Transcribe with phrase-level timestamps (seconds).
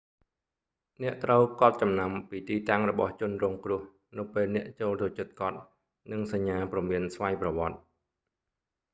[1.03, 3.81] អ្នកត្រូវកត់ចំណាំពីទីតាំងរបស់ជនរងគ្រោះ
[4.17, 5.57] នៅពេលអ្នកចូលទៅជិតគាត់
[6.11, 7.77] និងសញ្ញាព្រមានស្វ័យប្រវត្តិ